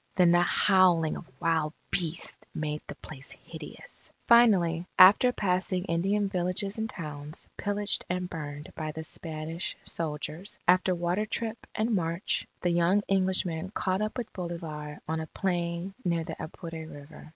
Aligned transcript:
Then 0.15 0.31
the 0.31 0.41
howling 0.41 1.15
of 1.15 1.27
wild 1.39 1.73
beasts 1.91 2.47
made 2.55 2.81
the 2.87 2.95
place 2.95 3.33
hideous. 3.33 4.11
Finally, 4.27 4.87
after 4.97 5.31
passing 5.31 5.83
Indian 5.85 6.27
villages 6.27 6.79
and 6.79 6.89
towns 6.89 7.47
pillaged 7.55 8.03
and 8.09 8.27
burned 8.27 8.73
by 8.73 8.91
the 8.91 9.03
Spanish 9.03 9.77
soldiers, 9.83 10.57
after 10.67 10.95
water 10.95 11.27
trip 11.27 11.67
and 11.75 11.93
march, 11.93 12.47
the 12.61 12.71
young 12.71 13.03
Englishmen 13.09 13.69
caught 13.75 14.01
up 14.01 14.17
with 14.17 14.33
Bolivar 14.33 14.97
on 15.07 15.19
a 15.19 15.27
plain 15.27 15.93
near 16.03 16.23
the 16.23 16.35
Apure 16.43 16.87
River. 16.87 17.29